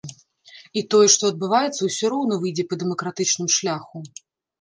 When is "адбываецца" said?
1.33-1.77